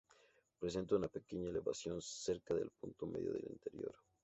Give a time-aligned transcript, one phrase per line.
[0.59, 3.93] Presenta una pequeña elevación cerca del punto medio del interior.